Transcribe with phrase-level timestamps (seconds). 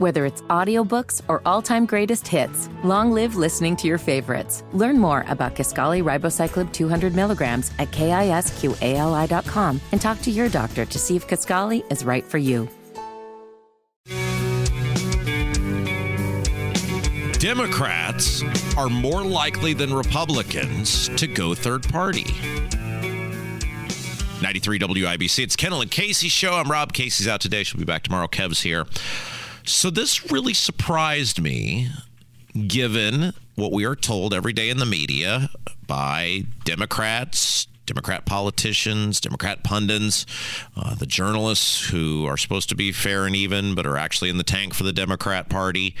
[0.00, 4.64] Whether it's audiobooks or all-time greatest hits, long live listening to your favorites.
[4.72, 10.98] Learn more about Kisqali Ribociclib 200 milligrams at kisqali.com and talk to your doctor to
[10.98, 12.66] see if Kisqali is right for you.
[17.38, 18.42] Democrats
[18.78, 22.24] are more likely than Republicans to go third party.
[24.40, 25.42] 93 WIBC.
[25.44, 26.54] It's Kendall and Casey show.
[26.54, 26.94] I'm Rob.
[26.94, 27.64] Casey's out today.
[27.64, 28.28] She'll be back tomorrow.
[28.28, 28.86] Kev's here.
[29.70, 31.88] So this really surprised me,
[32.66, 35.48] given what we are told every day in the media
[35.86, 40.26] by Democrats, Democrat politicians, Democrat pundits,
[40.76, 44.38] uh, the journalists who are supposed to be fair and even, but are actually in
[44.38, 45.94] the tank for the Democrat Party,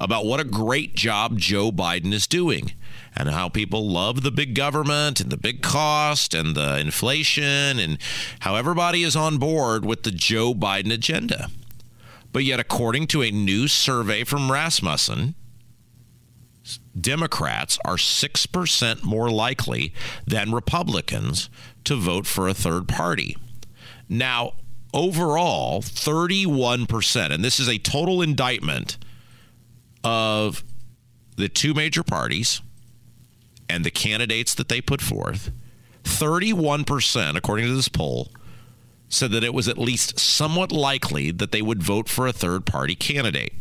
[0.00, 2.72] about what a great job Joe Biden is doing
[3.14, 7.98] and how people love the big government and the big cost and the inflation and
[8.40, 11.50] how everybody is on board with the Joe Biden agenda.
[12.32, 15.34] But yet, according to a new survey from Rasmussen,
[16.98, 19.92] Democrats are 6% more likely
[20.26, 21.48] than Republicans
[21.84, 23.36] to vote for a third party.
[24.08, 24.52] Now,
[24.92, 28.98] overall, 31%, and this is a total indictment
[30.04, 30.64] of
[31.36, 32.60] the two major parties
[33.68, 35.52] and the candidates that they put forth.
[36.04, 38.30] 31%, according to this poll,
[39.10, 42.64] said that it was at least somewhat likely that they would vote for a third
[42.64, 43.52] party candidate,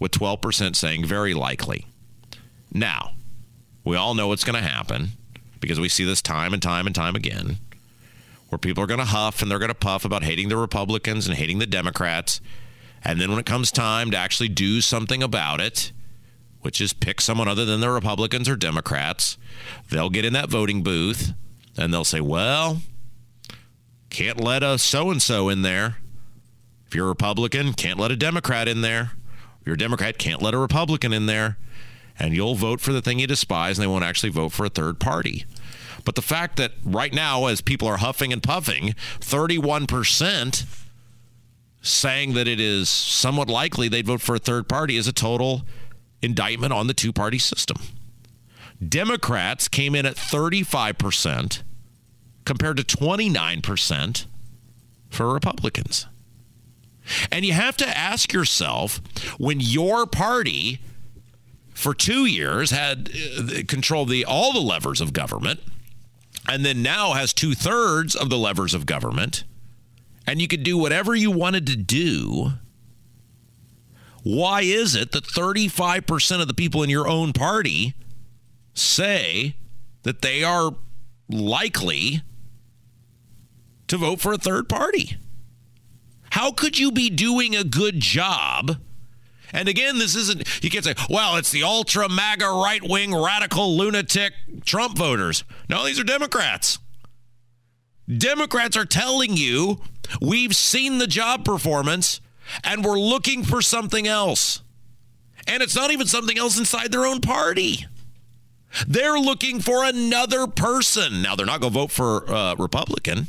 [0.00, 1.86] with 12% saying very likely.
[2.72, 3.12] Now,
[3.84, 5.10] we all know what's going to happen
[5.60, 7.58] because we see this time and time and time again
[8.48, 11.26] where people are going to huff and they're going to puff about hating the Republicans
[11.26, 12.40] and hating the Democrats.
[13.04, 15.92] And then when it comes time to actually do something about it,
[16.62, 19.36] which is pick someone other than the Republicans or Democrats,
[19.90, 21.32] they'll get in that voting booth
[21.76, 22.82] and they'll say, well,
[24.16, 25.98] can't let a so and so in there.
[26.86, 29.12] If you're a Republican, can't let a Democrat in there.
[29.60, 31.58] If you're a Democrat, can't let a Republican in there.
[32.18, 34.70] And you'll vote for the thing you despise, and they won't actually vote for a
[34.70, 35.44] third party.
[36.06, 40.64] But the fact that right now, as people are huffing and puffing, 31%
[41.82, 45.66] saying that it is somewhat likely they'd vote for a third party is a total
[46.22, 47.76] indictment on the two party system.
[48.82, 51.62] Democrats came in at 35%
[52.46, 54.24] compared to 29%
[55.10, 56.06] for Republicans.
[57.30, 59.00] And you have to ask yourself
[59.38, 60.80] when your party
[61.74, 65.60] for 2 years had uh, control of the all the levers of government
[66.48, 69.44] and then now has two thirds of the levers of government
[70.26, 72.52] and you could do whatever you wanted to do
[74.22, 77.94] why is it that 35% of the people in your own party
[78.74, 79.54] say
[80.02, 80.74] that they are
[81.28, 82.22] likely
[83.88, 85.16] to vote for a third party.
[86.30, 88.78] How could you be doing a good job?
[89.52, 93.76] And again, this isn't, you can't say, well, it's the ultra MAGA right wing radical
[93.76, 94.32] lunatic
[94.64, 95.44] Trump voters.
[95.68, 96.78] No, these are Democrats.
[98.08, 99.80] Democrats are telling you
[100.20, 102.20] we've seen the job performance
[102.62, 104.62] and we're looking for something else.
[105.46, 107.86] And it's not even something else inside their own party.
[108.86, 111.22] They're looking for another person.
[111.22, 113.28] Now, they're not going to vote for uh, Republican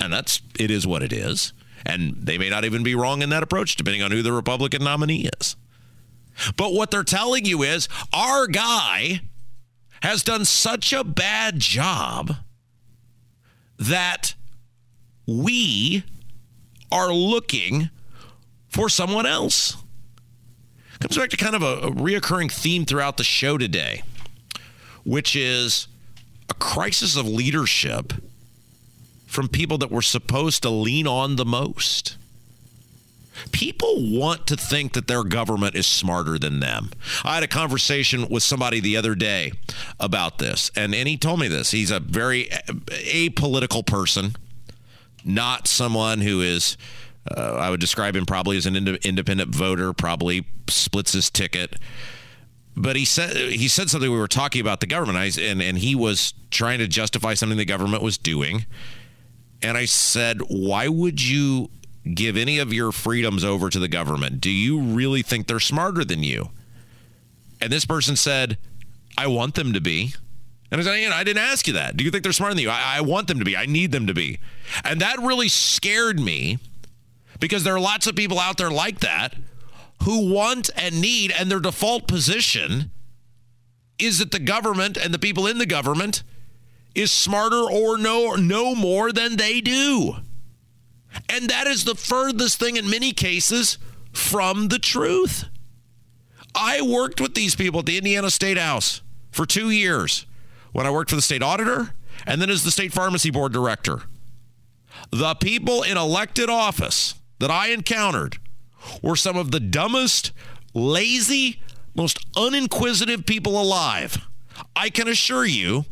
[0.00, 1.52] and that's it is what it is.
[1.86, 4.84] And they may not even be wrong in that approach, depending on who the Republican
[4.84, 5.56] nominee is.
[6.56, 9.20] But what they're telling you is our guy
[10.02, 12.36] has done such a bad job
[13.78, 14.34] that
[15.26, 16.04] we
[16.90, 17.90] are looking
[18.68, 19.76] for someone else.
[21.00, 24.02] Comes back to kind of a, a reoccurring theme throughout the show today,
[25.04, 25.88] which is
[26.48, 28.12] a crisis of leadership
[29.34, 32.16] from people that we're supposed to lean on the most.
[33.50, 36.90] People want to think that their government is smarter than them.
[37.24, 39.50] I had a conversation with somebody the other day
[39.98, 41.72] about this, and, and he told me this.
[41.72, 44.36] He's a very apolitical person,
[45.24, 46.76] not someone who is,
[47.36, 51.74] uh, I would describe him probably as an ind- independent voter, probably splits his ticket.
[52.76, 54.10] But he said he said something.
[54.10, 57.64] We were talking about the government, and and he was trying to justify something the
[57.64, 58.66] government was doing
[59.64, 61.70] and I said, why would you
[62.12, 64.42] give any of your freedoms over to the government?
[64.42, 66.50] Do you really think they're smarter than you?
[67.62, 68.58] And this person said,
[69.16, 70.12] I want them to be.
[70.70, 71.96] And I said, you know, I didn't ask you that.
[71.96, 72.68] Do you think they're smarter than you?
[72.68, 73.56] I, I want them to be.
[73.56, 74.38] I need them to be.
[74.84, 76.58] And that really scared me
[77.40, 79.34] because there are lots of people out there like that
[80.02, 82.90] who want and need, and their default position
[83.98, 86.22] is that the government and the people in the government
[86.94, 90.16] is smarter or no know more than they do.
[91.28, 93.78] And that is the furthest thing in many cases
[94.12, 95.44] from the truth.
[96.54, 100.26] I worked with these people at the Indiana State House for two years
[100.72, 101.94] when I worked for the state auditor
[102.26, 104.02] and then as the state pharmacy board director.
[105.10, 108.38] The people in elected office that I encountered
[109.02, 110.32] were some of the dumbest,
[110.72, 111.60] lazy,
[111.94, 114.18] most uninquisitive people alive.
[114.76, 115.84] I can assure you,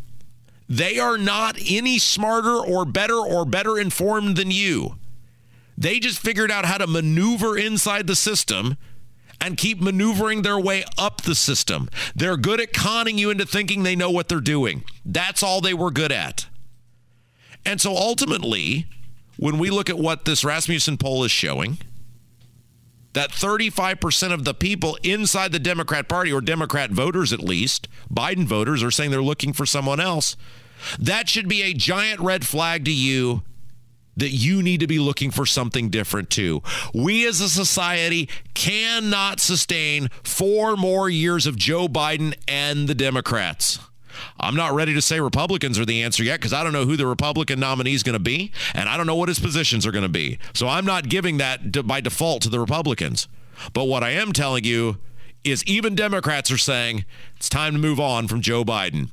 [0.72, 4.96] they are not any smarter or better or better informed than you.
[5.76, 8.78] They just figured out how to maneuver inside the system
[9.38, 11.90] and keep maneuvering their way up the system.
[12.16, 14.82] They're good at conning you into thinking they know what they're doing.
[15.04, 16.46] That's all they were good at.
[17.66, 18.86] And so ultimately,
[19.36, 21.76] when we look at what this Rasmussen poll is showing,
[23.12, 28.46] that 35% of the people inside the Democrat Party, or Democrat voters at least, Biden
[28.46, 30.34] voters, are saying they're looking for someone else.
[30.98, 33.42] That should be a giant red flag to you
[34.16, 36.62] that you need to be looking for something different too.
[36.94, 43.78] We as a society cannot sustain four more years of Joe Biden and the Democrats.
[44.38, 46.96] I'm not ready to say Republicans are the answer yet because I don't know who
[46.96, 49.92] the Republican nominee is going to be, and I don't know what his positions are
[49.92, 50.38] going to be.
[50.52, 53.28] So I'm not giving that by default to the Republicans.
[53.72, 54.98] But what I am telling you
[55.44, 57.04] is even Democrats are saying
[57.36, 59.10] it's time to move on from Joe Biden.